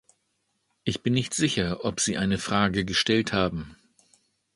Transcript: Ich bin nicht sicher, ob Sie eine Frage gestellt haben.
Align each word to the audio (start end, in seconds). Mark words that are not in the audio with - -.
Ich 0.83 1.03
bin 1.03 1.13
nicht 1.13 1.35
sicher, 1.35 1.85
ob 1.85 1.99
Sie 1.99 2.17
eine 2.17 2.39
Frage 2.39 2.85
gestellt 2.85 3.33
haben. 3.33 3.75